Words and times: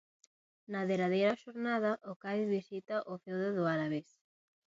Na 0.71 0.81
derradeira 0.89 1.39
xornada 1.43 1.91
o 2.11 2.13
Cádiz 2.21 2.47
visita 2.57 2.95
o 3.11 3.13
feudo 3.23 3.47
do 3.57 3.63
Alavés. 3.73 4.09